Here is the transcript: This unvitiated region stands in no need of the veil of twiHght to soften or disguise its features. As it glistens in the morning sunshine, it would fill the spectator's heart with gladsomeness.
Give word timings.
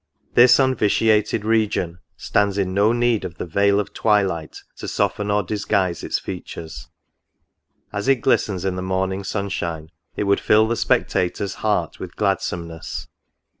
This 0.33 0.57
unvitiated 0.57 1.45
region 1.45 1.99
stands 2.17 2.57
in 2.57 2.73
no 2.73 2.91
need 2.91 3.23
of 3.23 3.37
the 3.37 3.45
veil 3.45 3.79
of 3.79 3.93
twiHght 3.93 4.57
to 4.77 4.87
soften 4.87 5.29
or 5.29 5.43
disguise 5.43 6.03
its 6.03 6.17
features. 6.17 6.87
As 7.93 8.07
it 8.07 8.15
glistens 8.15 8.65
in 8.65 8.75
the 8.75 8.81
morning 8.81 9.23
sunshine, 9.23 9.91
it 10.15 10.23
would 10.23 10.39
fill 10.39 10.67
the 10.67 10.75
spectator's 10.75 11.53
heart 11.61 11.99
with 11.99 12.15
gladsomeness. 12.15 13.09